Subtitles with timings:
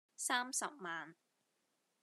[0.15, 1.15] 三十萬